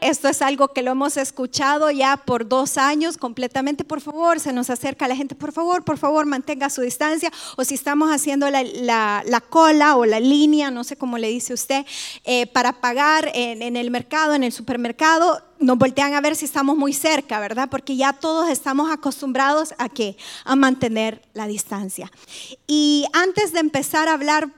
[0.00, 3.84] Esto es algo que lo hemos escuchado ya por dos años completamente.
[3.84, 5.34] Por favor, se nos acerca la gente.
[5.34, 7.30] Por favor, por favor, mantenga su distancia.
[7.56, 11.84] O si estamos haciendo la, cola o la línea, no sé cómo le dice usted,
[12.24, 16.46] eh, para pagar en, en el mercado, en el supermercado, nos voltean a ver si
[16.46, 17.68] estamos muy cerca, ¿verdad?
[17.70, 20.16] Porque ya todos estamos acostumbrados a qué?
[20.44, 22.10] A mantener la distancia.
[22.66, 24.48] Y antes de empezar a hablar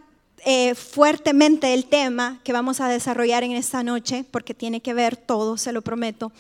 [0.45, 5.17] eh, fuertemente el tema que vamos a desarrollar en esta noche, porque tiene que ver
[5.17, 6.33] todo, se lo prometo,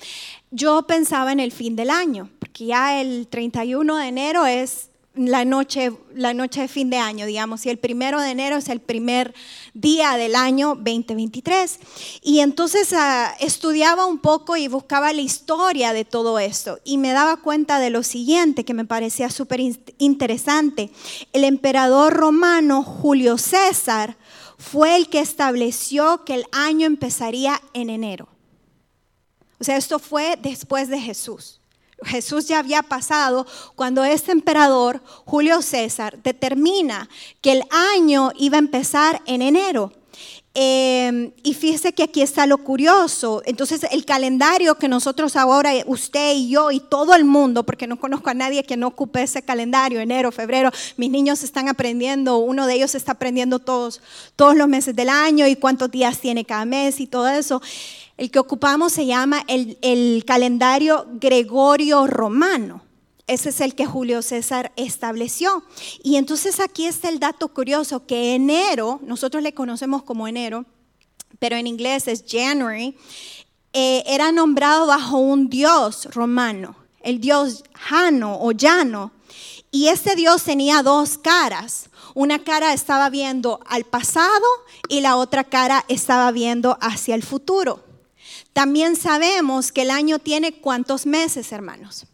[0.51, 5.45] yo pensaba en el fin del año, porque ya el 31 de enero es la
[5.45, 8.81] noche, la noche de fin de año, digamos, y el primero de enero es el
[8.81, 9.35] primer
[9.75, 11.79] día del año 2023.
[12.23, 17.13] Y entonces ah, estudiaba un poco y buscaba la historia de todo esto y me
[17.13, 19.61] daba cuenta de lo siguiente que me parecía súper
[19.99, 20.91] interesante.
[21.33, 24.17] El emperador romano Julio César
[24.57, 28.29] fue el que estableció que el año empezaría en enero.
[29.61, 31.62] O sea, esto fue después de Jesús.
[32.05, 37.09] Jesús ya había pasado cuando este emperador, Julio César, determina
[37.41, 37.63] que el
[37.95, 39.93] año iba a empezar en enero.
[40.55, 43.43] Em, y fíjese que aquí está lo curioso.
[43.47, 47.99] Entonces, el calendario que nosotros ahora, usted y yo y todo el mundo, porque no
[47.99, 52.67] conozco a nadie que no ocupe ese calendario, enero, febrero, mis niños están aprendiendo, uno
[52.67, 54.03] de ellos está aprendiendo todos,
[54.37, 57.63] todos los meses del año y cuántos días tiene cada mes y todo eso.
[58.19, 62.83] El que ocupamos se llama el, calendario Gregorio Romano.
[63.33, 65.65] Ese es el que Julio César estableció.
[66.03, 70.67] Y entonces aquí está el dato curioso, que enero, nosotros le conocemos como enero,
[71.39, 72.95] pero en inglés es January,
[73.73, 79.13] eh, era nombrado bajo un dios romano, el dios Jano o Llano.
[79.71, 81.89] Y ese dios tenía dos caras.
[82.15, 84.47] Una cara estaba viendo al pasado
[84.91, 87.83] y la otra cara estaba viendo hacia el futuro.
[88.53, 92.05] También sabemos que el año tiene cuántos meses, hermanos.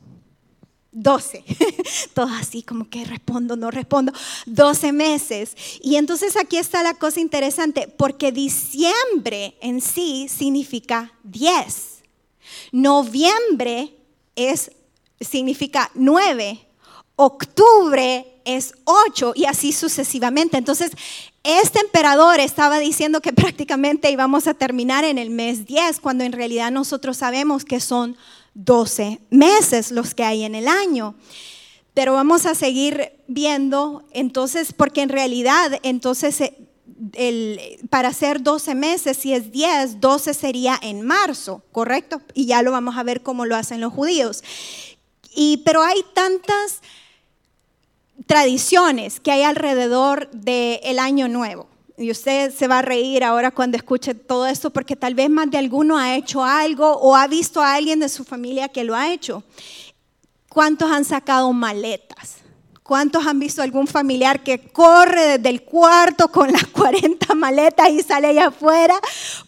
[0.98, 1.44] 12.
[2.14, 4.12] Todo así como que respondo, no respondo.
[4.47, 5.56] 12 meses.
[5.81, 11.98] Y entonces aquí está la cosa interesante, porque diciembre en sí significa 10.
[12.72, 13.94] Noviembre
[14.34, 14.72] es,
[15.20, 16.66] significa 9.
[17.16, 20.56] Octubre es 8 y así sucesivamente.
[20.56, 20.92] Entonces,
[21.44, 26.32] este emperador estaba diciendo que prácticamente íbamos a terminar en el mes 10, cuando en
[26.32, 28.16] realidad nosotros sabemos que son
[28.59, 31.15] 12 meses los que hay en el año.
[31.95, 39.17] Pero vamos a seguir viendo, entonces, porque en realidad, entonces, eh, para hacer 12 meses,
[39.17, 42.21] si es 10, 12 sería en marzo, ¿correcto?
[42.35, 44.43] Y ya lo vamos a ver cómo lo hacen los judíos.
[45.35, 46.81] Y, pero hay tantas
[48.27, 51.69] tradiciones que hay alrededor del año nuevo.
[51.98, 55.50] Y usted se va a reír ahora cuando escuche todo esto porque tal vez más
[55.50, 58.94] de alguno ha hecho algo o ha visto a alguien de su familia que lo
[58.94, 59.42] ha hecho.
[60.48, 62.36] ¿Cuántos han sacado maletas?
[62.84, 68.00] ¿Cuántos han visto algún familiar que corre desde el cuarto con las 40 maletas y
[68.00, 68.94] sale allá afuera?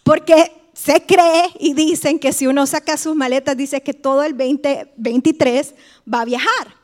[0.03, 4.37] Porque se cree y dicen que si uno saca sus maletas, dice que todo el
[4.37, 5.73] 2023
[6.11, 6.75] va a viajar.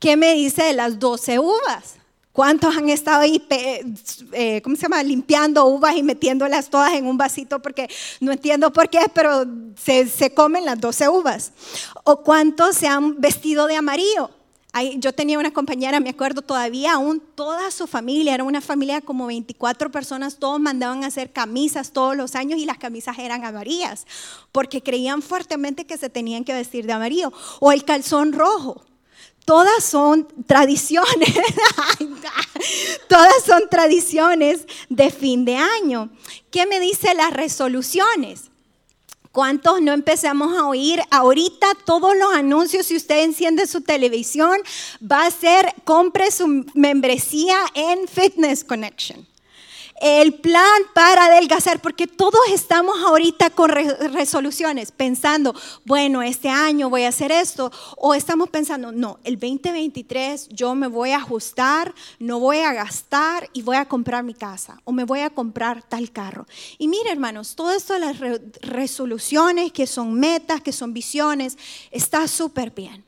[0.00, 1.98] ¿Qué me dice de las 12 uvas?
[2.38, 5.02] ¿Cuántos han estado ahí, eh, ¿cómo se llama?
[5.02, 7.90] Limpiando uvas y metiéndolas todas en un vasito porque
[8.20, 9.44] no entiendo por qué, pero
[9.76, 11.50] se, se comen las 12 uvas.
[12.04, 14.30] ¿O cuántos se han vestido de amarillo?
[14.98, 19.26] yo tenía una compañera, me acuerdo todavía, aún toda su familia, era una familia como
[19.26, 24.06] 24 personas, todos mandaban a hacer camisas todos los años y las camisas eran amarillas,
[24.52, 27.32] porque creían fuertemente que se tenían que vestir de amarillo.
[27.58, 28.84] O el calzón rojo
[29.48, 31.34] todas son tradiciones,
[33.08, 36.10] todas son tradiciones de fin de año.
[36.50, 38.50] ¿Qué me dice las resoluciones?
[39.32, 42.84] ¿Cuántos no empezamos a oír ahorita todos los anuncios?
[42.84, 44.58] Si usted enciende su televisión,
[45.00, 49.26] va a ser compre su membresía en Fitness Connection
[50.00, 55.54] el plan para adelgazar, porque todos estamos ahorita con resoluciones, pensando,
[55.84, 60.86] bueno, este año voy a hacer esto, o estamos pensando, no, el 2023 yo me
[60.86, 65.04] voy a ajustar, no voy a gastar y voy a comprar mi casa, o me
[65.04, 66.46] voy a comprar tal carro.
[66.78, 68.18] Y mire, hermanos, todo esto de las
[68.62, 71.56] resoluciones, que son metas, que son visiones,
[71.90, 73.04] está súper bien.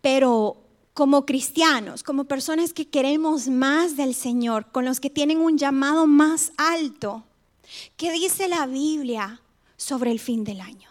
[0.00, 0.63] Pero
[0.94, 6.06] como cristianos, como personas que queremos más del Señor, con los que tienen un llamado
[6.06, 7.24] más alto,
[7.96, 9.40] ¿Qué dice la Biblia
[9.76, 10.90] sobre el fin del año?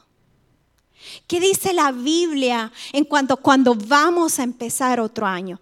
[1.28, 5.60] ¿Qué dice la Biblia en cuanto cuando vamos a empezar otro año?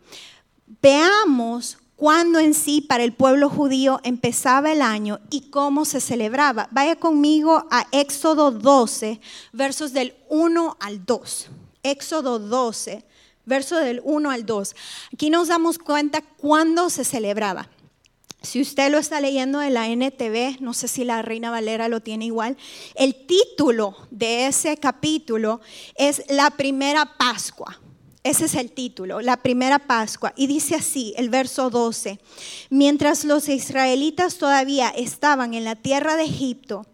[0.81, 6.67] Veamos cuándo en sí para el pueblo judío empezaba el año y cómo se celebraba.
[6.71, 9.19] Vaya conmigo a Éxodo 12,
[9.51, 11.47] versos del 1 al 2.
[11.83, 13.03] Éxodo 12,
[13.45, 14.75] verso del 1 al 2.
[15.13, 17.69] Aquí nos damos cuenta cuándo se celebraba.
[18.41, 22.01] Si usted lo está leyendo de la NTV, no sé si la Reina Valera lo
[22.01, 22.57] tiene igual,
[22.95, 25.61] el título de ese capítulo
[25.95, 27.79] es La primera Pascua.
[28.23, 30.33] Ese es el título, la primera Pascua.
[30.35, 32.19] Y dice así, el verso 12,
[32.69, 36.85] mientras los israelitas todavía estaban en la tierra de Egipto,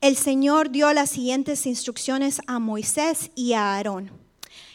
[0.00, 4.10] el Señor dio las siguientes instrucciones a Moisés y a Aarón.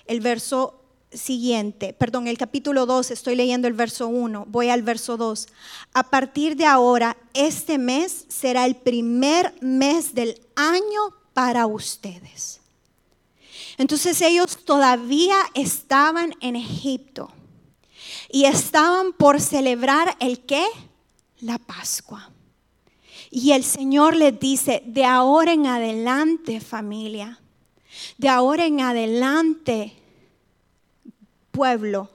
[0.05, 0.80] El verso
[1.13, 5.47] siguiente, perdón, el capítulo 2, estoy leyendo el verso 1, voy al verso 2.
[5.93, 12.61] A partir de ahora, este mes será el primer mes del año para ustedes.
[13.77, 17.31] Entonces ellos todavía estaban en Egipto
[18.29, 20.65] y estaban por celebrar el qué?
[21.39, 22.31] La Pascua.
[23.29, 27.39] Y el Señor les dice, de ahora en adelante familia,
[28.17, 30.00] de ahora en adelante
[31.51, 32.09] pueblo,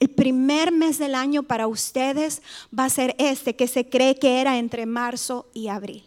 [0.00, 2.42] el primer mes del año para ustedes
[2.76, 6.04] va a ser este, que se cree que era entre marzo y abril.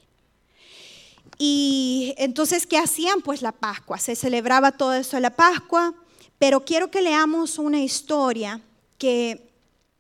[1.38, 3.22] Y entonces, ¿qué hacían?
[3.22, 5.94] Pues la Pascua, se celebraba todo eso la Pascua,
[6.40, 8.62] pero quiero que leamos una historia
[8.98, 9.50] que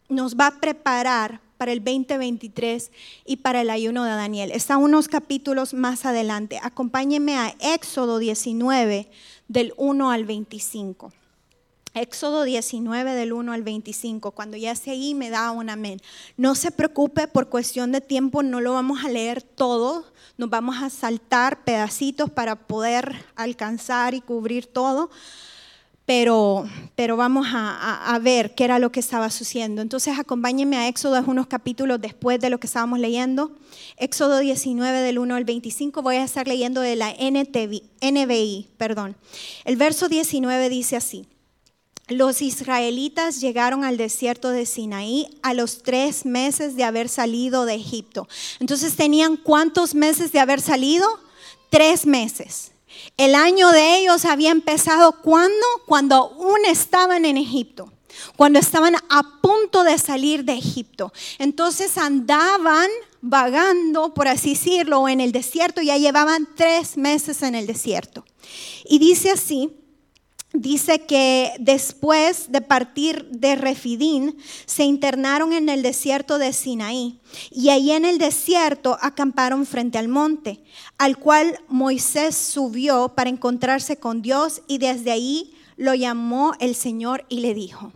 [0.07, 2.91] nos va a preparar para el 2023
[3.25, 4.51] y para el ayuno de Daniel.
[4.51, 6.59] Está unos capítulos más adelante.
[6.61, 9.09] Acompáñenme a Éxodo 19
[9.47, 11.11] del 1 al 25.
[11.95, 16.01] Éxodo 19 del 1 al 25, cuando ya esté ahí me da un amén.
[16.35, 20.03] No se preocupe, por cuestión de tiempo no lo vamos a leer todo,
[20.37, 25.09] nos vamos a saltar pedacitos para poder alcanzar y cubrir todo,
[26.05, 26.65] pero,
[26.97, 29.81] pero vamos a, a, ver qué era lo que estaba sucediendo.
[29.81, 33.53] Entonces acompáñenme a Éxodo, es unos capítulos después de lo que estábamos leyendo.
[33.95, 39.15] Éxodo 19 del 1 al 25, voy a estar leyendo de la NTV, NBI, perdón.
[39.63, 41.25] El verso 19 dice así
[42.07, 47.75] los israelitas llegaron al desierto de Sinaí a los tres meses de haber salido de
[47.75, 48.27] Egipto.
[48.59, 51.07] Entonces tenían cuántos meses de haber salido?
[51.71, 52.71] Tres meses.
[53.17, 55.65] El año de ellos había empezado cuando?
[55.87, 57.91] Cuando aún estaban en Egipto,
[58.35, 61.11] cuando estaban a punto de salir de Egipto.
[61.39, 62.89] Entonces andaban
[63.21, 68.23] vagando, por así decirlo, en el desierto, ya llevaban tres meses en el desierto.
[68.85, 69.71] Y dice así,
[70.57, 77.19] dice que después de partir de Refidín, se internaron en el desierto de Sinaí
[77.51, 80.63] y ahí en el desierto acamparon frente al monte,
[80.97, 87.25] al cual Moisés subió para encontrarse con Dios y desde ahí lo llamó el Señor
[87.29, 87.91] y le dijo,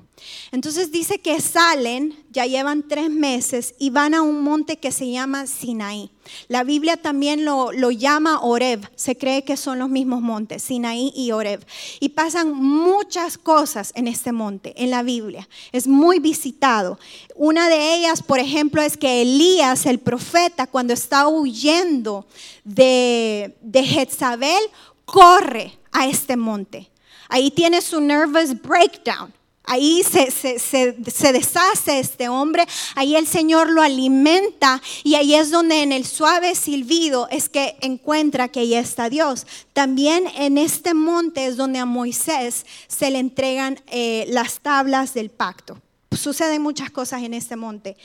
[0.51, 5.10] entonces dice que salen, ya llevan tres meses y van a un monte que se
[5.10, 6.10] llama Sinaí.
[6.48, 11.12] La Biblia también lo, lo, llama Oreb, se cree que son los mismos montes, Sinaí
[11.16, 11.66] y Oreb.
[12.00, 15.48] Y pasan muchas cosas en este monte, en la Biblia.
[15.71, 17.00] Es muy visitado.
[17.36, 22.25] Una de ellas, por ejemplo, es que Elías, el profeta, cuando está huyendo
[22.63, 24.61] de, de Jezabel,
[25.06, 26.90] corre a este monte.
[27.28, 34.81] Ahí tiene su nervous breakdown Ahí se, deshace este hombre, ahí el Señor lo alimenta
[35.04, 39.45] y ahí es donde en el suave silbido es que encuentra que ahí está Dios.
[39.73, 45.30] También en este monte es donde a Moisés se le entregan eh, las tablas del
[45.30, 45.80] pacto.
[46.11, 47.95] Suceden muchas cosas en este monte.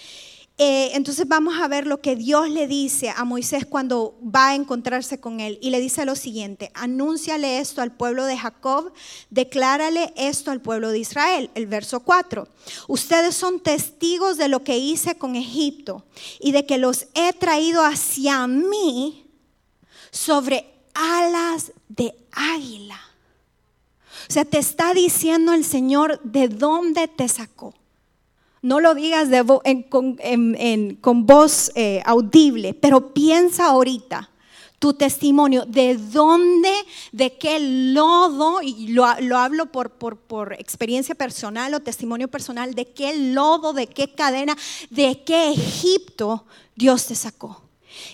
[0.57, 4.55] Eh, entonces vamos a ver lo que Dios le dice a Moisés cuando va a
[4.55, 5.59] encontrarse con él.
[5.61, 8.93] Y le dice lo siguiente, anúnciale esto al pueblo de Jacob,
[9.31, 11.51] declárale esto al pueblo de Israel.
[11.57, 12.47] El verso 4,
[12.87, 16.05] ustedes son testigos de lo que hice con Egipto
[16.39, 19.27] y de que los he traído hacia mí
[20.13, 23.01] sobre alas de águila.
[24.29, 27.75] O sea, te está diciendo el Señor de dónde te sacó
[28.65, 29.29] no lo digas
[29.91, 34.31] con, voz eh, audible, pero piensa ahorita
[34.79, 36.73] tu testimonio, de dónde,
[37.13, 43.15] de qué lodo, y lo, hablo por, por, experiencia personal o testimonio personal, de qué
[43.15, 44.57] lodo, de qué cadena,
[44.89, 47.65] de qué Egipto Dios te sacó.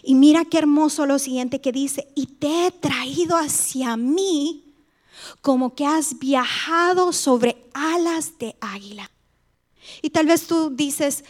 [0.03, 4.75] Y mira qué hermoso lo siguiente que dice, y te he traído hacia mí
[5.43, 9.09] como que has viajado sobre alas de águila.
[10.03, 11.25] Y tal vez tú dices,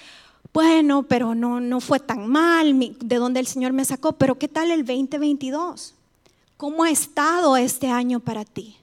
[0.52, 4.48] bueno, pero no, no fue tan mal, de donde el Señor me sacó, pero ¿qué
[4.48, 5.94] tal el 2022?
[6.56, 8.76] ¿Cómo ha estado este año para ti?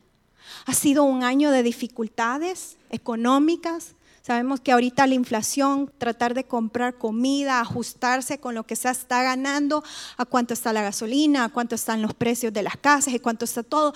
[0.65, 3.96] ¿Ha sido un año de dificultades económicas?
[4.27, 9.24] Sabemos que ahorita la inflación, tratar de comprar comida, ajustarse con lo que se está
[9.24, 9.84] ganando,
[10.17, 13.46] a cuánto está la gasolina, a cuánto están los precios de las casas y cuánto
[13.46, 13.93] está todo.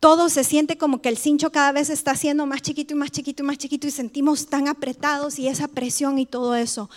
[0.00, 3.10] Todo se siente como que el cincho cada vez está haciendo más chiquito y más
[3.10, 6.88] chiquito y más chiquito y sentimos tan apretados y esa presión y todo eso.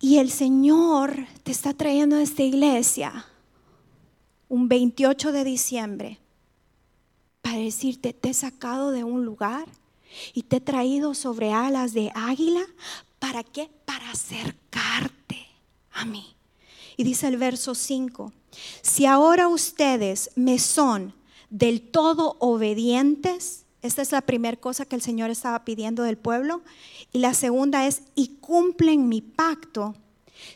[0.00, 3.26] Y el Señor te está trayendo a esta iglesia
[4.48, 6.18] un 28 de diciembre
[7.42, 9.68] para decirte, te he sacado de un lugar
[10.34, 12.66] y te he traído sobre alas de águila.
[13.20, 13.70] ¿Para qué?
[13.84, 15.46] Para acercarte
[15.92, 16.34] a mí.
[16.96, 18.32] Y dice el verso 5,
[18.82, 21.14] si ahora ustedes me son
[21.50, 26.62] del todo obedientes, esta es la primera cosa que el Señor estaba pidiendo del pueblo,
[27.12, 29.94] y la segunda es, y cumplen mi pacto,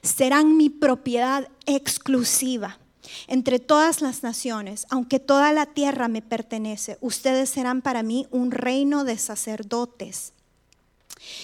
[0.02, 2.78] serán mi propiedad exclusiva
[3.26, 8.50] entre todas las naciones, aunque toda la tierra me pertenece, ustedes serán para mí un
[8.50, 10.32] reino de sacerdotes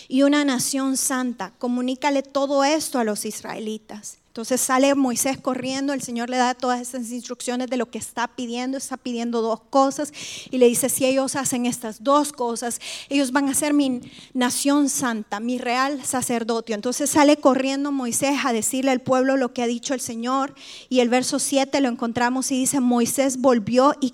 [0.08, 1.52] y una nación santa.
[1.58, 4.19] Comunícale todo esto a los israelitas.
[4.30, 8.28] Entonces sale Moisés corriendo, el Señor le da todas esas instrucciones de lo que está
[8.28, 10.12] pidiendo, está pidiendo dos cosas
[10.52, 14.00] y le dice, si ellos hacen estas dos cosas, ellos van a ser mi
[14.32, 16.74] nación santa, mi real sacerdote.
[16.74, 20.54] Entonces sale corriendo Moisés a decirle al pueblo lo que ha dicho el Señor
[20.88, 24.10] y el verso 7 lo encontramos y dice, Moisés volvió y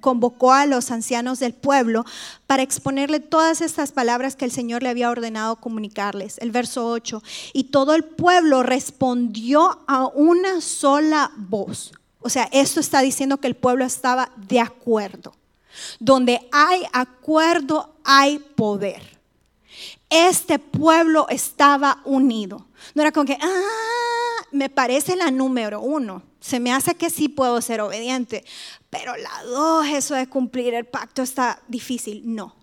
[0.00, 2.04] convocó a los ancianos del pueblo
[2.46, 6.38] para exponerle todas estas palabras que el Señor le había ordenado comunicarles.
[6.38, 11.92] El verso 8, y todo el pueblo respondió a una sola voz.
[12.20, 15.34] O sea, esto está diciendo que el pueblo estaba de acuerdo.
[16.00, 19.16] Donde hay acuerdo, hay poder.
[20.08, 22.66] Este pueblo estaba unido.
[22.94, 26.22] No era como que, ah, me parece la número uno.
[26.40, 28.44] Se me hace que sí puedo ser obediente.
[28.98, 32.22] Pero la dos, eso de cumplir el pacto está difícil.
[32.24, 32.54] No.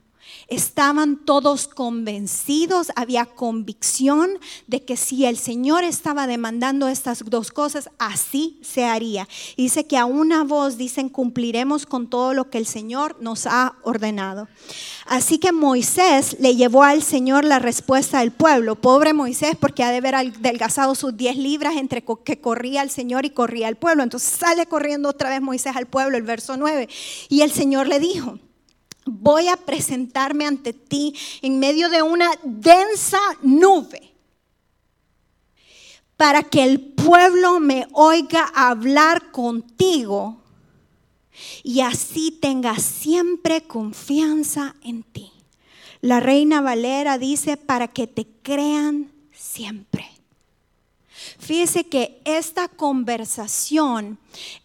[0.48, 4.32] Estaban todos convencidos, había convicción
[4.68, 9.28] de que si el Señor estaba demandando estas dos cosas, así se haría.
[9.58, 13.76] Dice que a una voz dicen cumpliremos con todo lo que el Señor nos ha
[13.84, 14.48] ordenado.
[15.06, 18.76] Así que Moisés le llevó al Señor la respuesta del pueblo.
[18.76, 23.26] Pobre Moisés, porque ha de haber adelgazado sus 10 libras entre que corría el Señor
[23.26, 24.04] y corría el pueblo.
[24.04, 26.88] Entonces sale corriendo otra vez Moisés al pueblo, el verso 9.
[27.30, 28.40] Y el Señor le dijo,
[29.06, 34.14] voy a presentarme ante ti en medio de una densa nube
[36.18, 40.42] para que el pueblo me oiga hablar contigo
[41.64, 45.32] y así tenga siempre confianza en ti.
[46.02, 50.13] La reina Valera dice para que te crean siempre.
[51.44, 54.18] Fíjese que esta conversación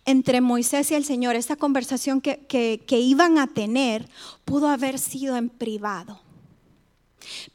[0.04, 4.08] entre Moisés y el Señor, esta conversación que, que, iban a tener,
[4.44, 6.20] pudo haber sido en privado.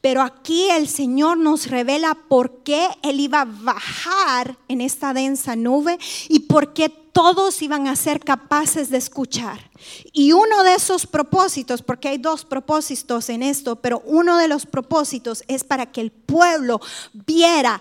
[0.02, 5.56] Pero aquí el Señor nos revela por qué Él iba a bajar en esta densa
[5.56, 9.70] nube y por qué todos iban a ser capaces de escuchar.
[10.12, 14.66] Y uno de esos propósitos, porque hay dos propósitos en esto, pero uno de los
[14.66, 16.80] propósitos es para que el pueblo
[17.12, 17.80] viera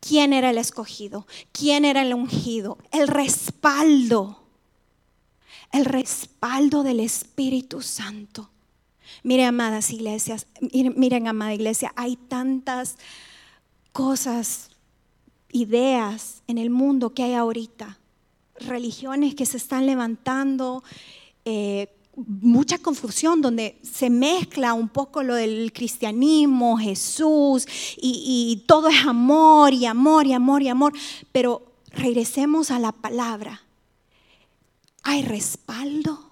[0.00, 4.42] quién era el escogido, quién era el ungido, el respaldo,
[5.72, 8.50] el respaldo del Espíritu Santo.
[9.22, 12.96] Miren, amadas iglesias, miren, amada iglesia, hay tantas
[13.92, 14.70] cosas,
[15.52, 17.98] ideas en el mundo que hay ahorita,
[18.54, 20.82] religiones que se están levantando,
[21.44, 21.88] eh,
[22.26, 29.72] mucha confusión donde se mezcla un poco lo del cristianismo, Jesús, y, todo es amor
[29.72, 30.92] y amor y amor y amor.
[31.32, 33.62] Pero regresemos a la palabra.
[35.02, 36.26] Hay respaldo.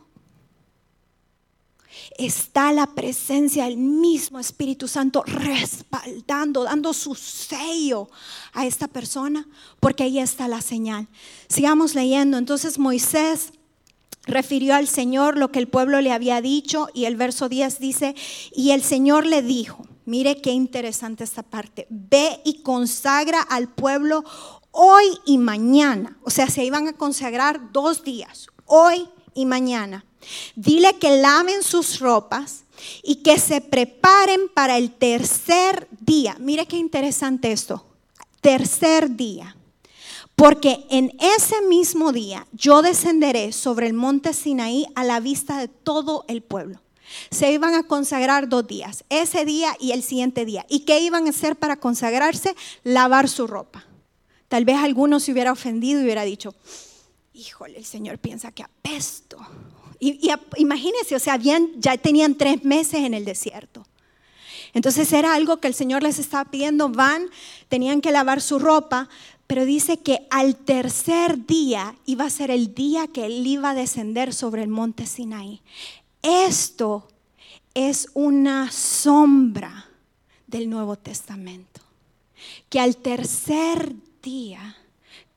[2.17, 8.09] Está la presencia del mismo Espíritu Santo respaldando, dando su sello
[8.53, 9.47] a esta persona,
[9.79, 11.07] porque ahí está la señal.
[11.49, 12.37] Sigamos leyendo.
[12.37, 13.53] Entonces Moisés
[14.29, 18.15] refirió al Señor lo que el pueblo le había dicho y el verso 10 dice,
[18.55, 24.25] y el Señor le dijo, mire qué interesante esta parte, ve y consagra al pueblo
[24.71, 30.05] hoy y mañana, o sea, se iban a consagrar dos días, hoy y mañana.
[30.57, 32.65] Dile que laven sus ropas
[33.03, 36.37] y que se preparen para el tercer día.
[36.39, 37.85] Mire qué interesante esto,
[38.41, 39.58] tercer día.
[40.39, 45.67] Porque en ese mismo día yo descenderé sobre el monte Sinaí a la vista de
[45.67, 46.81] todo el pueblo.
[47.33, 50.65] Se iban a consagrar dos días, ese día y el siguiente día.
[50.69, 52.55] ¿Y qué iban a hacer para consagrarse?
[52.85, 53.85] Lavar su ropa.
[54.47, 56.55] Tal vez alguno se hubiera ofendido y hubiera dicho,
[57.33, 59.39] híjole, el Señor piensa que apesto.
[59.99, 63.89] Y, imagínense, o sea, ya tenían tres meses en el desierto.
[64.73, 67.29] Entonces era algo que el Señor les estaba pidiendo, van,
[67.69, 69.09] tenían que lavar su ropa,
[69.49, 73.75] pero dice que al tercer día iba a ser el día que Él iba a
[73.75, 75.63] descender sobre el monte Sinaí.
[76.23, 77.09] Esto
[77.73, 79.87] es una sombra
[80.47, 81.81] del Nuevo Testamento,
[82.69, 84.77] que al tercer día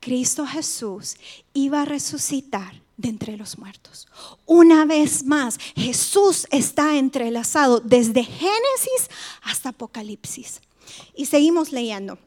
[0.01, 1.15] Cristo Jesús
[1.53, 4.09] iba a resucitar de entre los muertos.
[4.45, 9.09] Una vez más, Jesús está entrelazado desde Génesis
[9.41, 10.59] hasta Apocalipsis.
[11.15, 12.19] Y seguimos leyendo.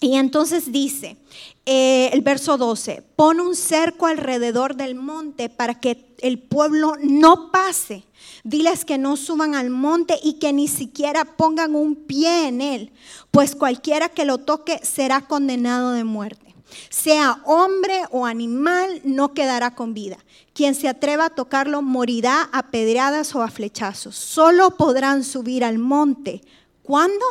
[0.00, 1.16] Y entonces dice
[1.64, 7.50] eh, el verso 12, pon un cerco alrededor del monte para que el pueblo no
[7.50, 8.04] pase.
[8.44, 12.92] Diles que no suban al monte y que ni siquiera pongan un pie en él,
[13.30, 16.46] pues cualquiera que lo toque será condenado de muerte
[16.90, 20.18] sea hombre o animal, no quedará con vida.
[20.52, 24.16] Quien se atreva a tocarlo morirá a pedradas o a flechazos.
[24.16, 26.42] Solo podrán subir al monte.
[26.82, 27.24] ¿Cuándo?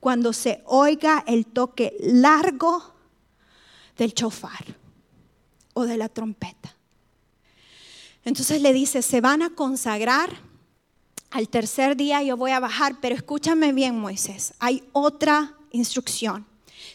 [0.00, 2.94] Cuando se oiga el toque largo
[3.96, 4.64] del chofar
[5.74, 6.76] o de la trompeta.
[8.24, 10.30] Entonces le dice, se van a consagrar.
[11.30, 16.46] Al tercer día yo voy a bajar, pero escúchame bien Moisés, hay otra instrucción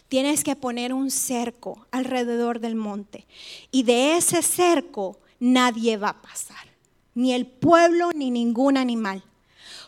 [0.07, 3.25] tienes que poner un cerco alrededor del monte.
[3.71, 6.67] Y de ese cerco nadie va a pasar,
[7.15, 9.23] ni el pueblo ni ningún animal.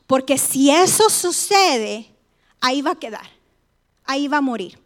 [0.08, 2.12] Porque si eso sucede,
[2.62, 3.28] ahí va a quedar,
[4.06, 4.80] ahí va a morir.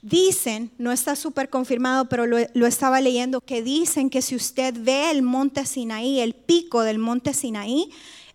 [0.00, 5.10] Dicen, no está súper confirmado, pero lo, estaba leyendo, que dicen que si usted ve
[5.10, 7.90] el monte Sinaí, el pico del monte Sinaí,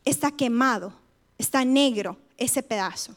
[0.06, 0.94] está quemado,
[1.38, 3.16] está negro ese pedazo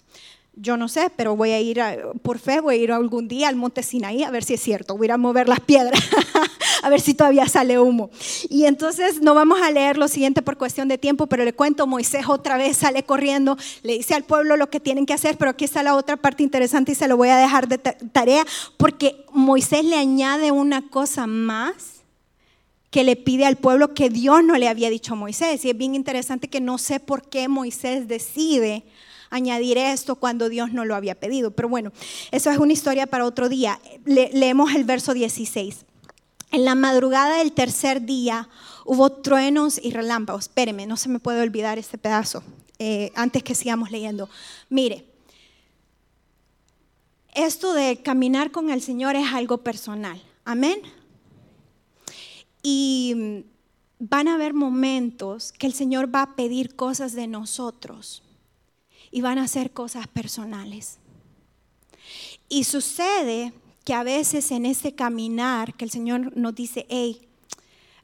[0.60, 1.80] yo no sé, pero voy a ir
[2.22, 4.96] por fe, voy a ir algún día al monte Sinaí a ver si es cierto,
[4.96, 5.98] voy a a mover las piedras,
[6.82, 8.10] a ver si todavía sale humo.
[8.48, 11.86] Y entonces no vamos a leer lo siguiente por cuestión de tiempo, pero le cuento,
[11.86, 15.50] Moisés otra vez sale corriendo, le dice al pueblo lo que tienen que hacer, pero
[15.50, 18.44] aquí está la otra parte interesante y se lo voy a dejar de tarea,
[18.76, 22.02] porque Moisés le añade una cosa más
[22.90, 25.64] que le pide al pueblo que Dios no le había dicho a Moisés.
[25.64, 28.84] Y es bien interesante que no sé por qué Moisés decide
[29.30, 31.52] añadir esto cuando Dios no lo había pedido.
[31.52, 31.92] Pero bueno,
[32.30, 33.80] eso es una historia para otro día.
[34.04, 35.86] leemos el verso 16.
[36.52, 38.48] En la madrugada del tercer día
[38.84, 40.42] hubo truenos y relámpagos.
[40.42, 42.42] Espéreme, no se me puede olvidar este pedazo
[42.78, 44.28] eh, antes que sigamos leyendo.
[44.68, 45.06] Mire,
[47.34, 50.20] esto de caminar con el Señor es algo personal.
[50.44, 50.80] Amén.
[52.62, 53.44] Y
[54.00, 58.24] van a haber momentos que el Señor va a pedir cosas de nosotros
[59.10, 60.98] y van a hacer cosas personales.
[62.48, 63.52] Y sucede
[63.84, 67.28] que a veces en ese caminar que el Señor nos dice, hey,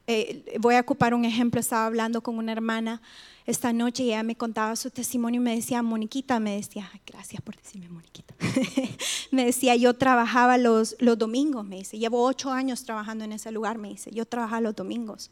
[0.07, 3.03] eh, voy a ocupar un ejemplo, estaba hablando con una hermana
[3.47, 7.57] esta noche ella me contaba su testimonio y me decía, Moniquita, me decía, gracias por
[7.57, 8.35] decirme Moniquita,
[9.31, 13.79] me decía, yo trabajaba los, domingos, me dice, llevo ocho años trabajando en ese lugar,
[13.79, 15.31] me dice, yo trabajaba los domingos.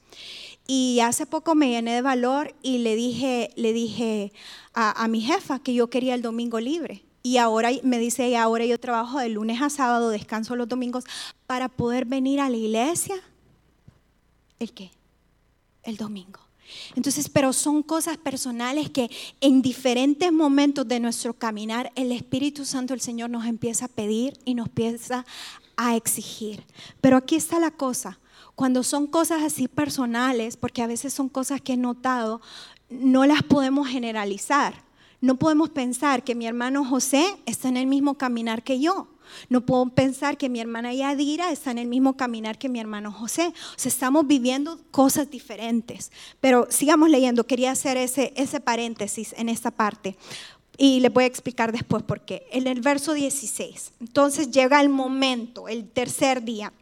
[0.69, 4.33] Y hace poco me llené de valor y le dije, le dije
[4.75, 7.05] a, mi jefa que yo quería el domingo libre.
[7.25, 11.05] Y ahora me dice, ahora yo trabajo de lunes a sábado, descanso los domingos,
[11.47, 13.17] para poder venir a la iglesia.
[14.61, 14.93] ¿El qué?
[15.83, 16.44] El domingo.
[16.95, 22.95] Entonces, pero son cosas personales que en diferentes momentos de nuestro caminar, el Espíritu Santo,
[22.95, 25.25] el Señor, nos empieza a pedir y nos empieza
[25.77, 26.65] a exigir.
[27.01, 28.19] Pero aquí está la cosa.
[28.55, 32.41] Cuando son cosas así personales, porque a veces son cosas que he notado,
[32.89, 34.85] no las podemos generalizar.
[35.21, 39.09] No podemos pensar que mi hermano José está en el mismo caminar que yo.
[39.49, 43.13] No puedo pensar que mi hermana Yadira está en el mismo caminar que mi hermano
[43.13, 43.49] José.
[43.49, 46.11] O sea, estamos viviendo cosas diferentes.
[46.41, 47.47] Pero sigamos leyendo.
[47.47, 50.17] Quería hacer ese, ese paréntesis en esta parte.
[50.77, 52.47] Y le voy a explicar después por qué.
[52.51, 53.93] En el verso 16.
[54.01, 56.73] Entonces llega el momento, el tercer día.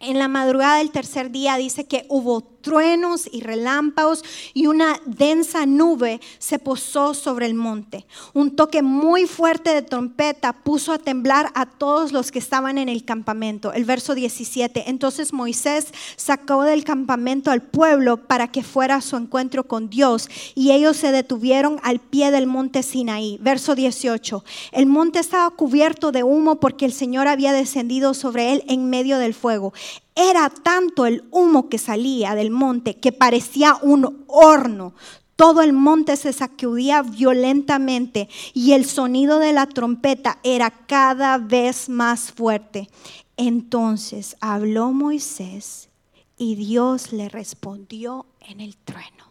[0.00, 5.66] En la madrugada del tercer día dice que hubo truenos y relámpagos y una densa
[5.66, 8.06] nube se posó sobre el monte.
[8.32, 12.88] Un toque muy fuerte de trompeta puso a temblar a todos los que estaban en
[12.88, 13.72] el campamento.
[13.72, 14.84] El verso 17.
[14.88, 20.28] Entonces Moisés sacó del campamento al pueblo para que fuera a su encuentro con Dios
[20.54, 23.38] y ellos se detuvieron al pie del monte Sinaí.
[23.40, 24.44] Verso 18.
[24.72, 29.18] El monte estaba cubierto de humo porque el Señor había descendido sobre él en medio
[29.18, 29.72] del fuego.
[30.20, 34.92] Era tanto el humo que salía del monte que parecía un horno.
[35.34, 41.88] todo el monte se sacudía violentamente y el sonido de la trompeta era cada vez
[41.88, 42.90] más fuerte.
[43.38, 45.88] Entonces habló Moisés
[46.36, 49.24] y Dios le respondió en el trueno.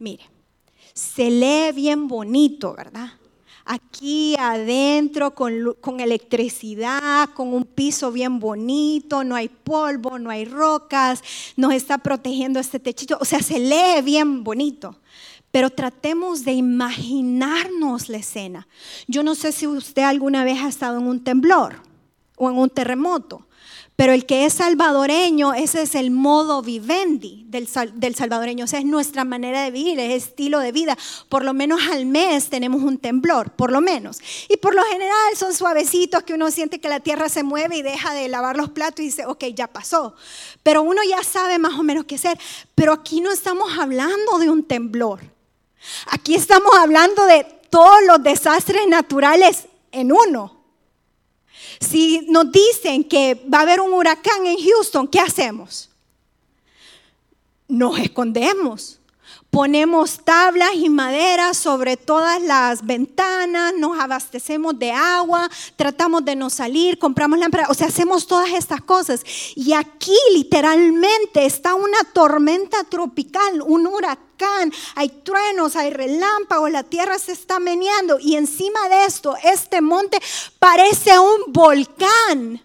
[0.00, 0.24] Mire,
[0.92, 3.10] se lee bien bonito, ¿verdad?
[3.64, 10.44] Aquí adentro con, con, electricidad, con un piso bien bonito, no hay polvo, no hay
[10.44, 11.22] rocas,
[11.56, 13.18] nos está protegiendo este techito.
[13.20, 14.96] O sea, se lee bien bonito.
[15.50, 18.66] Pero tratemos de imaginarnos la escena.
[19.06, 21.82] Yo no sé si usted alguna vez ha estado en un temblor
[22.36, 23.46] o en un terremoto.
[23.96, 28.86] Pero el que es salvadoreño, ese es el modo vivendi del, salvadoreño, o sea, es
[28.86, 30.96] nuestra manera de vivir, es estilo de vida.
[31.28, 34.18] Por lo menos al mes tenemos un temblor, por lo menos.
[34.48, 37.82] Y por lo general son suavecitos que uno siente que la tierra se mueve y
[37.82, 40.14] deja de lavar los platos y dice, ok, ya pasó.
[40.62, 42.38] Pero uno ya sabe más o menos qué hacer.
[42.74, 45.20] Pero aquí no estamos hablando de un temblor.
[46.06, 50.61] Aquí estamos hablando de todos los desastres naturales en uno.
[51.82, 55.90] Si nos dicen que va a haber un huracán en Houston, ¿qué hacemos?
[57.68, 59.00] Nos escondemos.
[59.52, 66.48] Ponemos tablas y madera sobre todas las ventanas, nos abastecemos de agua, tratamos de no
[66.48, 69.22] salir, compramos lámparas, o sea, hacemos todas estas cosas.
[69.54, 77.18] Y aquí literalmente está una tormenta tropical, un huracán, hay truenos, hay relámpagos, la tierra
[77.18, 80.16] se está meneando y encima de esto, este monte
[80.58, 82.62] parece un volcán.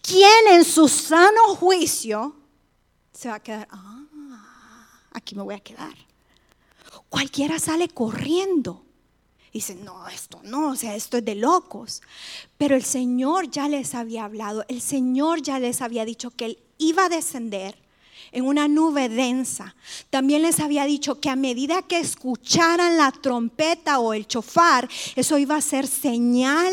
[0.00, 2.36] ¿Quién en su sano juicio
[3.12, 3.66] se va a quedar?
[3.72, 4.01] Ah,
[5.12, 5.94] aquí me voy a quedar.
[7.08, 8.84] Cualquiera sale corriendo.
[9.52, 12.00] Dice, no, esto no, o sea, esto es de locos.
[12.56, 16.58] Pero el Señor ya les había hablado, el Señor ya les había dicho que Él
[16.78, 17.81] iba a descender
[18.32, 19.74] en una nube densa.
[20.10, 25.38] También les había dicho que a medida que escucharan la trompeta o el chofar, eso
[25.38, 26.72] iba a ser señal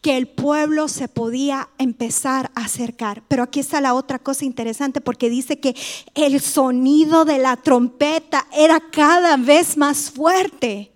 [0.00, 3.22] que el pueblo se podía empezar a acercar.
[3.28, 5.74] Pero aquí está la otra cosa interesante porque dice que
[6.14, 10.92] el sonido de la trompeta era cada vez más fuerte.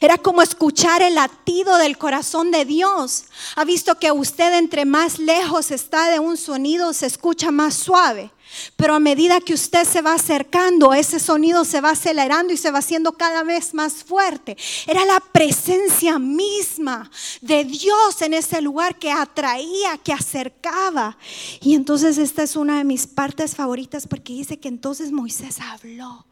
[0.00, 3.24] Era como escuchar el latido del corazón de Dios.
[3.56, 8.30] Ha visto que usted entre más lejos está de un sonido se escucha más suave.
[8.76, 12.70] Pero a medida que usted se va acercando, ese sonido se va acelerando y se
[12.70, 14.56] va haciendo cada vez más fuerte.
[14.86, 21.16] Era la presencia misma de Dios en ese lugar que atraía, que acercaba.
[21.60, 26.26] Y entonces esta es una de mis partes favoritas porque dice que entonces Moisés habló.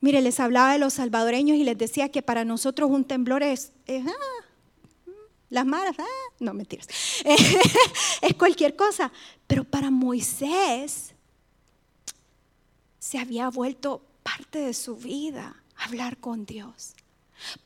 [0.00, 3.72] Mire, les hablaba de los salvadoreños y les decía que para nosotros un temblor es,
[3.88, 4.44] ah,
[5.50, 6.86] las maras, ah, no mentiras,
[8.22, 9.10] es cualquier cosa.
[9.46, 11.14] Pero para Moisés
[12.98, 16.94] se había vuelto parte de su vida hablar con Dios.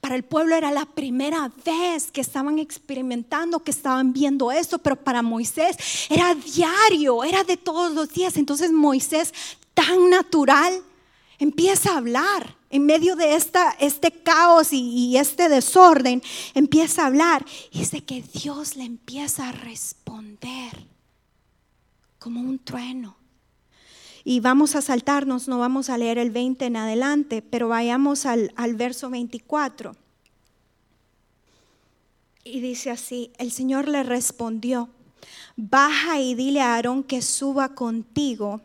[0.01, 4.97] Para el pueblo era la primera vez que estaban experimentando, que estaban viendo esto, pero
[4.97, 5.77] para Moisés
[6.11, 8.37] era diario, era de todos los días.
[8.37, 9.33] Entonces Moisés,
[9.75, 10.83] tan natural,
[11.43, 16.23] empieza a hablar en medio de esta, este caos y, este desorden,
[16.55, 17.45] empieza a hablar.
[17.73, 20.87] Y dice que Dios le empieza a responder
[22.21, 23.17] como un trueno.
[24.25, 28.53] Y vamos a saltarnos, no vamos a leer el 20 en adelante, pero vayamos al,
[28.55, 29.97] al verso 24.
[32.45, 34.89] Y dice así, el Señor le respondió,
[35.57, 38.61] baja y dile a Aarón que suba contigo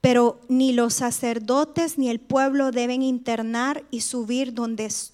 [0.00, 4.54] pero ni los sacerdotes ni el pueblo deben internar y subir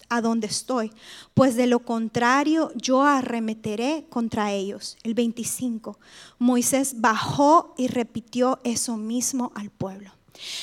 [0.09, 0.92] a donde estoy,
[1.35, 4.96] pues de lo contrario yo arremeteré contra ellos.
[5.03, 5.99] El 25.
[6.38, 10.12] Moisés bajó y repitió eso mismo al pueblo.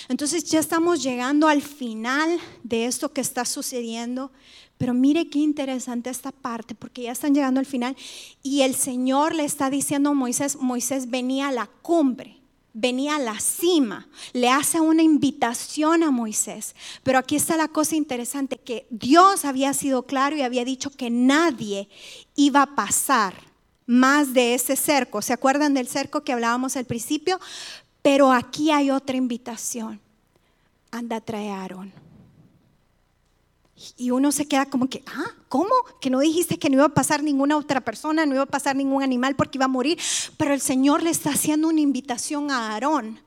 [0.07, 4.31] Entonces ya estamos llegando al final de esto que está sucediendo.
[4.77, 7.95] Pero mire qué interesante esta parte, porque ya están llegando al final
[8.41, 12.42] y el Señor le está diciendo a Moisés, Moisés venía a la cumbre
[12.73, 16.75] venía a la cima, le hace una invitación a Moisés.
[17.03, 21.09] Pero aquí está la cosa interesante, que Dios había sido claro y había dicho que
[21.09, 21.87] nadie
[22.35, 23.35] iba a pasar
[23.85, 25.21] más de ese cerco.
[25.21, 27.39] ¿Se acuerdan del cerco que hablábamos al principio?
[28.01, 30.01] Pero aquí hay otra invitación.
[30.91, 32.02] Anda, trae a Aarón.
[33.97, 35.71] Y uno se queda como que, ah, ¿cómo?
[36.01, 38.75] Que no dijiste que no iba a pasar ninguna otra persona, no iba a pasar
[38.75, 39.99] ningún animal porque iba a morir.
[40.37, 43.19] Pero el Señor le está haciendo una invitación a Aarón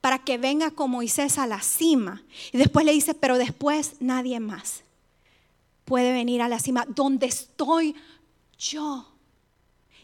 [0.00, 2.22] para que venga con Moisés a la cima.
[2.52, 4.84] Y después le dice, pero después nadie más
[5.84, 7.94] puede venir a la cima donde estoy
[8.58, 9.06] yo.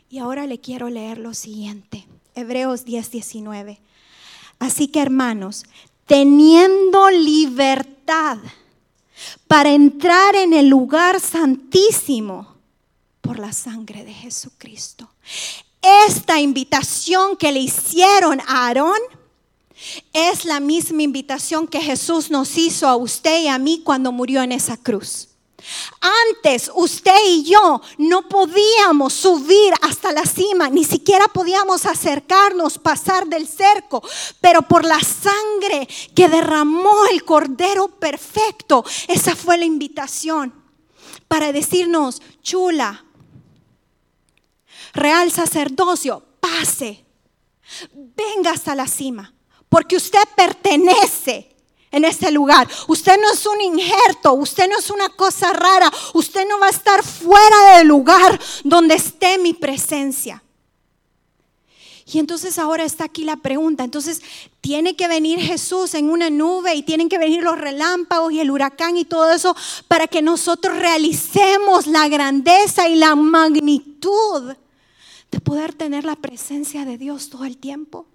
[0.09, 3.81] Y ahora le quiero leer lo siguiente, Hebreos 10, 19.
[4.59, 5.65] Así que hermanos,
[6.07, 8.39] teniendo libertad
[9.47, 12.55] para entrar en el lugar santísimo
[13.21, 15.09] por la sangre de Jesucristo.
[16.07, 18.99] Esta invitación que le hicieron a Aarón
[20.13, 24.43] es la misma invitación que Jesús nos hizo a usted y a mí cuando murió
[24.43, 25.30] en esa cruz.
[26.29, 33.27] Antes usted y yo no podíamos subir hasta la cima, ni siquiera podíamos acercarnos, pasar
[33.27, 34.03] del cerco,
[34.41, 40.55] pero por la sangre que derramó el Cordero Perfecto, esa fue la invitación
[41.29, 43.05] para decirnos, chula,
[44.93, 47.05] real sacerdocio, pase,
[47.93, 49.33] venga hasta la cima,
[49.69, 51.57] porque usted pertenece
[51.91, 52.69] en ese lugar.
[52.89, 56.71] Usted no es un injerto, usted no es una cosa rara, usted no va a
[56.71, 60.43] estar fuera del lugar donde esté mi presencia.
[62.13, 63.85] Y entonces ahora está aquí la pregunta.
[63.85, 64.21] Entonces,
[64.61, 68.51] tiene que venir Jesús en una nube y tienen que venir los relámpagos y el
[68.51, 69.55] huracán y todo eso
[69.87, 74.57] para que nosotros realicemos la grandeza y la magnitud
[75.31, 78.07] de poder tener la presencia de Dios todo el tiempo.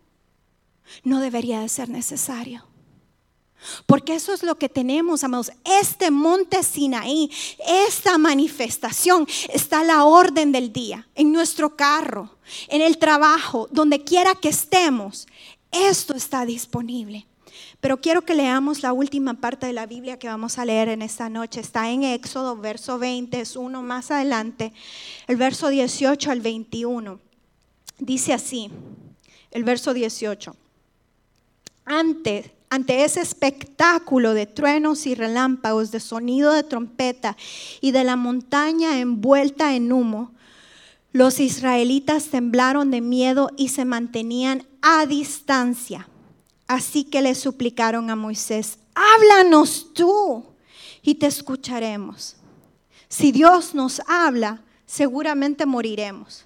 [1.03, 2.65] No debería de ser necesario.
[3.85, 5.51] Porque eso es lo que tenemos, amados.
[5.63, 7.31] Este monte Sinaí,
[7.87, 14.35] esta manifestación, está la orden del día, en nuestro carro, en el trabajo, donde quiera
[14.35, 15.27] que estemos.
[15.71, 17.25] Esto está disponible.
[17.79, 21.01] Pero quiero que leamos la última parte de la Biblia que vamos a leer en
[21.01, 21.59] esta noche.
[21.59, 24.73] Está en Éxodo, verso 20, es uno más adelante,
[25.27, 27.19] el verso 18 al 21.
[27.99, 28.71] Dice así,
[29.51, 30.55] el verso 18.
[31.85, 37.37] Antes, ante ese espectáculo de truenos y relámpagos, de sonido de trompeta
[37.81, 40.31] y de la montaña envuelta en humo,
[41.11, 46.09] los israelitas temblaron de miedo y se mantenían a distancia.
[46.67, 50.43] Así que le suplicaron a Moisés, háblanos tú
[51.01, 52.35] y te escucharemos.
[53.07, 56.43] Si Dios nos habla, seguramente moriremos.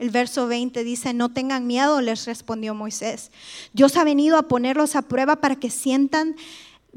[0.00, 3.30] El verso 20 dice, no tengan miedo, les respondió Moisés.
[3.74, 6.36] Dios ha venido a ponerlos a prueba para que sientan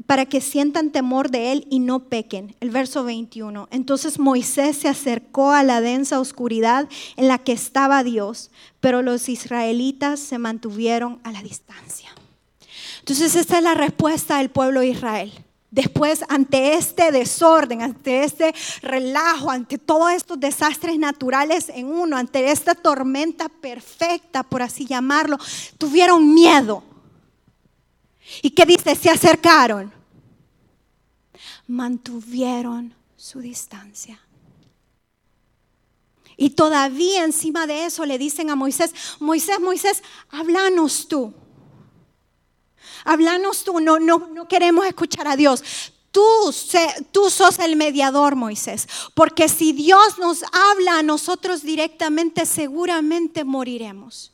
[0.06, 2.56] para que sientan temor de él y no pequen.
[2.58, 3.68] El verso 21.
[3.70, 9.28] Entonces Moisés se acercó a la densa oscuridad en la que estaba Dios, pero los
[9.28, 12.10] israelitas se mantuvieron a la distancia.
[13.00, 15.43] Entonces esta es la respuesta del pueblo de Israel.
[15.74, 22.48] Después, ante este desorden, ante este relajo, ante todos estos desastres naturales en uno, ante
[22.52, 25.36] esta tormenta perfecta, por así llamarlo,
[25.76, 26.84] tuvieron miedo.
[28.40, 28.94] ¿Y qué dice?
[28.94, 29.92] Se acercaron.
[31.66, 34.20] Mantuvieron su distancia.
[36.36, 41.34] Y todavía encima de eso le dicen a Moisés, Moisés, Moisés, háblanos tú.
[43.04, 45.62] Háblanos tú, no, no, no queremos escuchar a Dios.
[46.10, 46.22] Tú,
[47.10, 48.86] tú, sos el mediador, Moisés.
[49.14, 54.32] Porque si Dios nos habla a nosotros directamente, seguramente moriremos.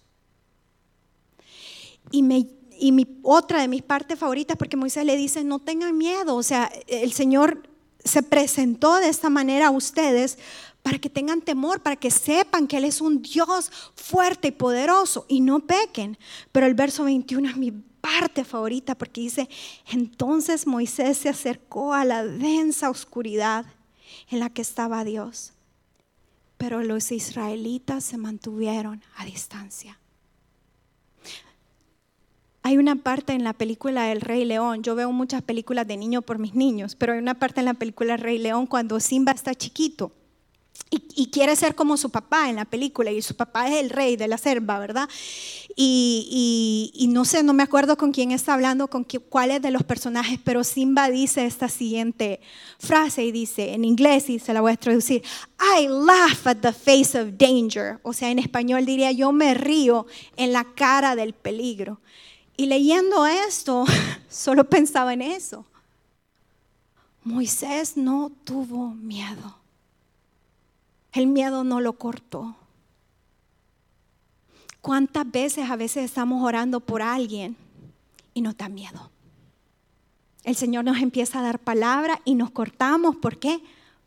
[2.11, 2.47] Y, me,
[2.79, 6.37] y mi, otra de mis partes favoritas, porque Moisés le dice, no tengan miedo.
[6.37, 7.63] O sea, el Señor
[8.05, 10.39] se presentó de esta manera a ustedes
[10.83, 15.25] para que tengan temor, para que sepan que Él es un Dios fuerte y poderoso
[15.29, 16.19] y no pequen.
[16.53, 19.49] Pero el verso 21 es mi parte favorita porque dice,
[19.91, 23.67] entonces Moisés se acercó a la densa oscuridad
[24.31, 25.53] en la que estaba Dios,
[26.57, 29.99] pero los israelitas se mantuvieron a distancia.
[32.63, 36.25] Hay una parte en la película El Rey León, yo veo muchas películas de niños
[36.25, 39.33] por mis niños, pero hay una parte en la película El Rey León cuando Simba
[39.33, 40.13] está chiquito
[40.93, 44.17] y, quiere ser como su papá en la película, y su papá es el rey
[44.17, 45.09] de la selva, ¿verdad?
[45.77, 50.41] Y, no sé, no me acuerdo con quién está hablando, con cuáles de los personajes,
[50.43, 52.41] pero Simba dice esta siguiente
[52.81, 55.23] frase y dice en inglés, y se la voy a traducir,
[55.79, 60.07] I laugh at the face of danger, o sea, en español diría, yo me río
[60.37, 62.01] en la cara del peligro.
[62.57, 63.85] Y leyendo esto,
[64.29, 65.65] solo pensaba en eso.
[67.23, 69.60] Moisés no tuvo miedo.
[71.13, 72.57] El miedo no lo cortó.
[74.81, 77.57] ¿Cuántas veces a veces estamos orando por alguien
[78.33, 79.11] y nos da miedo?
[80.45, 83.17] El Señor nos empieza a dar palabra y nos cortamos.
[83.17, 83.61] ¿Por qué?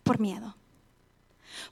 [0.03, 0.55] Por miedo.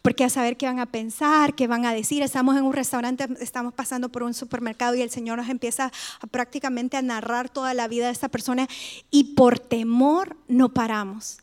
[0.04, 2.22] Porque a saber qué van a pensar, qué van a decir.
[2.22, 6.28] Estamos en un restaurante, estamos pasando por un supermercado y el Señor nos empieza a
[6.28, 8.67] prácticamente a narrar toda la vida de esta persona
[9.10, 11.39] y por temor no paramos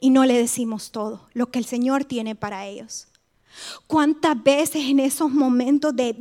[0.00, 3.08] y no le decimos todo lo que el Señor tiene para ellos.
[3.86, 6.14] ¿Cuántas veces en esos momentos de,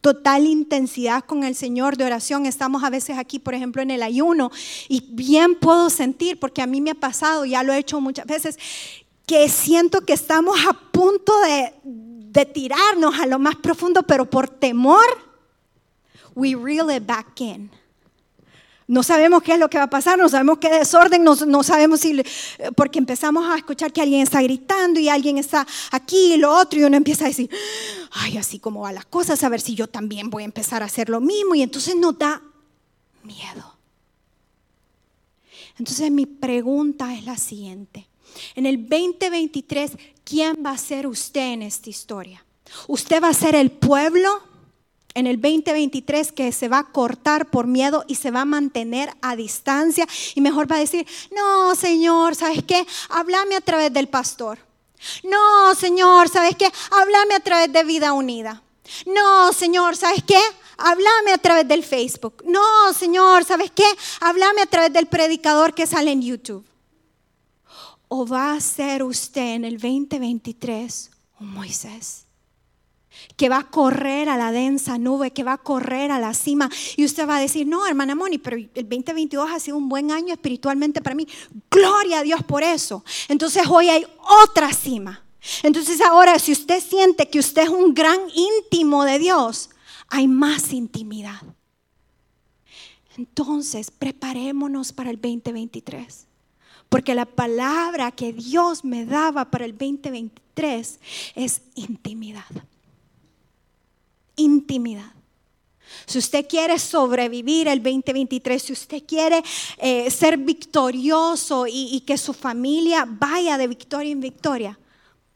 [0.00, 2.46] total intensidad con el Señor de oración.
[2.46, 4.50] Estamos a veces aquí, por ejemplo, en el ayuno
[4.88, 8.24] y bien puedo sentir, porque a mí me ha pasado, ya lo he hecho muchas
[8.26, 8.58] veces,
[9.26, 14.48] que siento que estamos a punto de, de tirarnos a lo más profundo, pero por
[14.48, 15.04] temor,
[16.34, 17.70] we reel it back in.
[18.88, 22.00] No sabemos qué es lo que va a pasar, no sabemos qué desorden, no, sabemos
[22.00, 22.22] si,
[22.74, 26.80] porque empezamos a escuchar que alguien está gritando y alguien está aquí y lo otro
[26.80, 27.50] y uno empieza a decir,
[28.12, 30.86] ay, así como va las cosas, a ver si yo también voy a empezar a
[30.86, 32.42] hacer lo mismo y entonces nos da
[33.24, 33.76] miedo.
[35.78, 38.08] Entonces mi pregunta es la siguiente.
[38.54, 42.42] En el 2023, ¿quién va a ser usted en esta historia?
[42.86, 44.42] ¿Usted va a ser el pueblo?
[45.18, 49.12] En el 2023 que se va a cortar por miedo y se va a mantener
[49.20, 52.86] a distancia y mejor va a decir, no, Señor, ¿sabes qué?
[53.08, 54.60] Háblame a través del pastor.
[55.24, 56.70] No, Señor, ¿sabes qué?
[56.92, 58.62] Háblame a través de vida unida.
[59.06, 60.40] No, Señor, ¿sabes qué?
[60.76, 62.44] Háblame a través del Facebook.
[62.46, 63.86] No, Señor, ¿sabes qué?
[64.20, 66.64] Háblame a través del predicador que sale en YouTube.
[68.06, 72.27] ¿O va a ser usted en el 2023 un Moisés?
[73.36, 76.68] Que va a correr a la densa nube, que va a correr a la cima.
[76.96, 80.10] Y usted va a decir, no, hermana Moni, pero el 2022 ha sido un buen
[80.10, 81.26] año espiritualmente para mí.
[81.70, 83.04] Gloria a Dios por eso.
[83.28, 84.06] Entonces hoy hay
[84.44, 85.22] otra cima.
[85.62, 89.70] Entonces ahora, si usted siente que usted es un gran íntimo de Dios,
[90.08, 91.40] hay más intimidad.
[93.16, 96.26] Entonces, preparémonos para el 2023.
[96.88, 101.00] Porque la palabra que Dios me daba para el 2023
[101.34, 102.46] es intimidad
[104.38, 105.12] intimidad.
[106.06, 109.42] Si usted quiere sobrevivir el 2023, si usted quiere
[109.78, 114.78] eh, ser victorioso y, y que su familia vaya de victoria en victoria,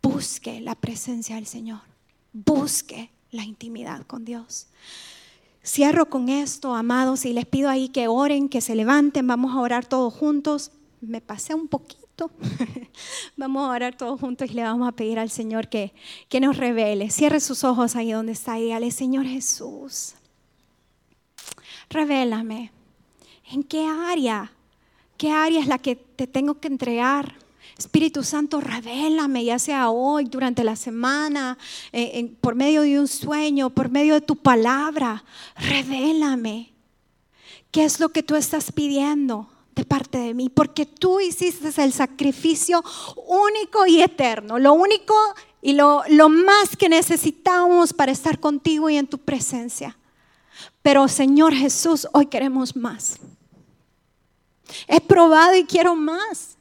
[0.02, 1.80] busque la presencia del Señor.
[2.32, 4.66] Busque la intimidad con Dios.
[5.64, 9.26] Cierro con esto, amados, y les pido ahí que oren, que se levanten.
[9.26, 10.72] Vamos a orar todos juntos.
[11.00, 12.01] Me pasé un poquito
[13.36, 15.92] vamos a orar todos juntos y le vamos a pedir al Señor que,
[16.28, 17.10] que nos revele.
[17.10, 20.14] Cierre sus ojos ahí donde está y dígale, Señor Jesús,
[21.88, 22.70] revélame.
[23.50, 24.52] ¿En qué área?
[25.16, 27.34] ¿Qué área es la que te tengo que entregar?
[27.78, 31.58] Espíritu Santo, revélame, ya sea hoy, durante la semana,
[31.92, 35.24] eh, por medio de un sueño, por medio de tu palabra.
[35.56, 36.72] Revélame.
[37.70, 39.48] ¿Qué es lo que tú estás pidiendo?
[39.74, 42.82] De parte de mí, porque tú hiciste el sacrificio
[43.26, 45.14] único y eterno, lo único
[45.60, 49.96] y lo, lo más que necesitamos para estar contigo y en tu presencia.
[50.82, 53.18] Pero Señor Jesús, hoy queremos más.
[54.88, 56.51] He probado y quiero más.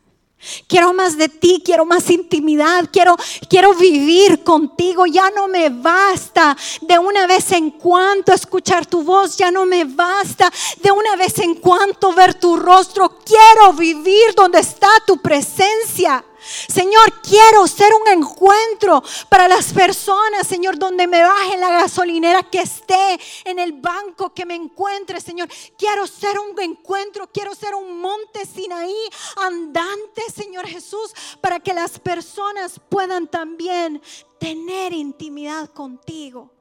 [0.68, 3.16] Quiero más de ti, quiero más intimidad, quiero,
[3.50, 5.06] quiero vivir contigo.
[5.06, 9.86] Ya no me basta de una vez en cuando escuchar tu voz, ya no me
[9.86, 10.52] basta
[10.82, 13.20] de una vez en cuando ver tu rostro.
[13.24, 16.24] Quiero vivir donde está tu presencia.
[16.42, 22.62] Señor, quiero ser un encuentro para las personas, Señor, donde me baje la gasolinera que
[22.62, 25.50] esté, en el banco que me encuentre, Señor.
[25.78, 28.96] Quiero ser un encuentro, quiero ser un monte Sinaí
[29.38, 34.02] andante, Señor Jesús, para que las personas puedan también
[34.40, 36.52] tener intimidad contigo.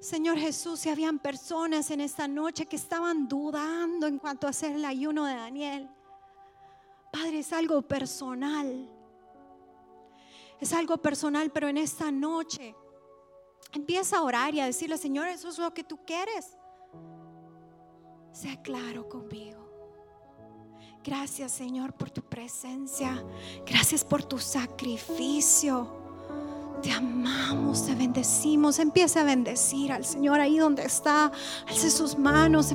[0.00, 4.72] Señor Jesús, si habían personas en esta noche que estaban dudando en cuanto a hacer
[4.72, 5.88] el ayuno de Daniel.
[7.14, 8.90] Padre, es algo personal.
[10.60, 12.74] Es algo personal, pero en esta noche
[13.72, 16.56] empieza a orar y a decirle, Señor, eso es lo que tú quieres.
[18.32, 19.60] Sea claro conmigo.
[21.04, 23.24] Gracias, Señor, por tu presencia.
[23.64, 26.02] Gracias por tu sacrificio.
[26.82, 28.80] Te amamos, te bendecimos.
[28.80, 31.30] Empieza a bendecir al Señor ahí donde está.
[31.68, 32.72] Alce sus manos.